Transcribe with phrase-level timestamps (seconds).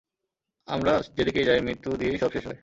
[0.67, 2.59] আমরা যেদিকেই যাই, মৃত্যু দিয়েই সব শেষ হয়।